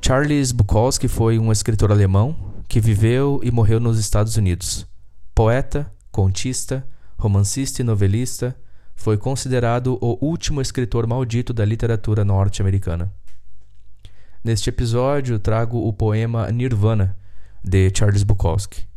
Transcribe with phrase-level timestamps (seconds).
[0.00, 2.36] Charles Bukowski foi um escritor alemão
[2.68, 4.86] que viveu e morreu nos Estados Unidos.
[5.34, 6.86] Poeta, contista,
[7.18, 8.54] romancista e novelista,
[8.94, 13.12] foi considerado o último escritor maldito da literatura norte-americana.
[14.44, 17.16] Neste episódio, trago o poema Nirvana,
[17.62, 18.88] de Charles Bukowski.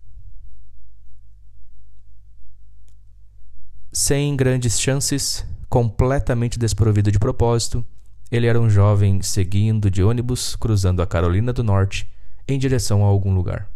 [3.93, 7.85] Sem grandes chances, completamente desprovido de propósito,
[8.31, 12.09] ele era um jovem seguindo de ônibus cruzando a Carolina do Norte
[12.47, 13.69] em direção a algum lugar.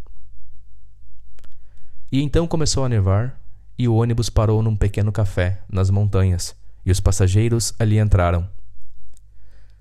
[2.12, 3.40] E então começou a nevar
[3.78, 8.50] e o ônibus parou num pequeno café nas montanhas e os passageiros ali entraram.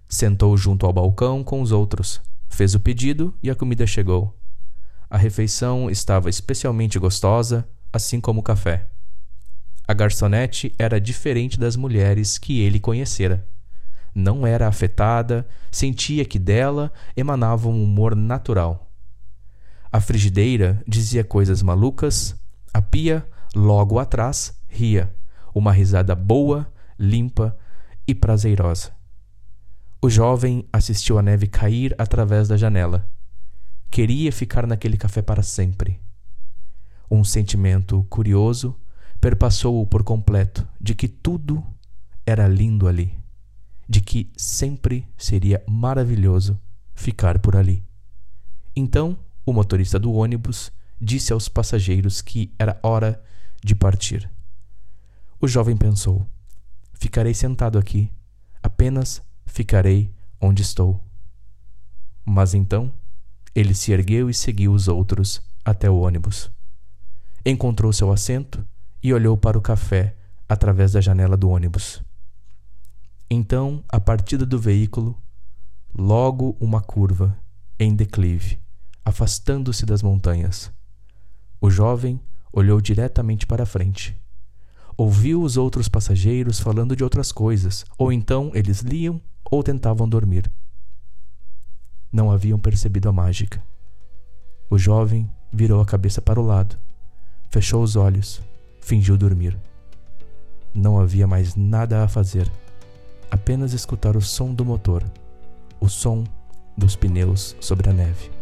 [0.09, 4.34] Sentou junto ao balcão com os outros, fez o pedido e a comida chegou.
[5.11, 8.86] A refeição estava especialmente gostosa, assim como o café.
[9.86, 13.47] A garçonete era diferente das mulheres que ele conhecera
[14.19, 18.91] não era afetada, sentia que dela emanava um humor natural.
[19.91, 22.34] A frigideira dizia coisas malucas,
[22.75, 25.14] a pia, logo atrás, ria,
[25.55, 27.56] uma risada boa, limpa
[28.06, 28.98] e prazerosa.
[30.01, 33.09] O jovem assistiu a neve cair através da janela.
[33.91, 36.01] Queria ficar naquele café para sempre.
[37.11, 38.77] Um sentimento curioso
[39.21, 41.65] perpassou-o por completo de que tudo
[42.25, 43.19] era lindo ali
[43.89, 46.61] de que sempre seria maravilhoso
[46.95, 47.83] ficar por ali.
[48.77, 53.23] Então, o motorista do ônibus disse aos passageiros que era hora
[53.65, 54.31] de partir.
[55.41, 56.27] O jovem pensou:
[56.93, 58.13] Ficarei sentado aqui,
[58.63, 61.03] apenas ficarei onde estou.
[62.25, 62.93] Mas então
[63.55, 66.51] ele se ergueu e seguiu os outros até o ônibus.
[67.45, 68.64] Encontrou seu assento
[69.03, 70.14] e olhou para o café
[70.48, 72.03] através da janela do ônibus.
[73.31, 75.20] Então, a partida do veículo,
[75.95, 77.37] logo uma curva
[77.79, 78.58] em declive,
[79.05, 80.70] afastando-se das montanhas.
[81.61, 82.20] O jovem
[82.53, 84.17] olhou diretamente para frente.
[85.01, 90.51] Ouviu os outros passageiros falando de outras coisas, ou então eles liam ou tentavam dormir.
[92.11, 93.63] Não haviam percebido a mágica.
[94.69, 96.77] O jovem virou a cabeça para o lado,
[97.48, 98.42] fechou os olhos,
[98.81, 99.57] fingiu dormir.
[100.75, 102.51] Não havia mais nada a fazer
[103.31, 105.05] apenas escutar o som do motor,
[105.81, 106.25] o som
[106.77, 108.33] dos pneus sobre a neve.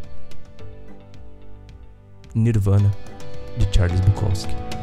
[2.35, 2.91] Nirvana,
[3.59, 4.76] de Charles Bukowski.